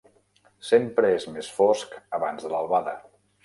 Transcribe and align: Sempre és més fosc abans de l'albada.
Sempre 0.69 1.11
és 1.19 1.29
més 1.37 1.51
fosc 1.59 1.95
abans 2.21 2.51
de 2.51 2.55
l'albada. 2.57 3.01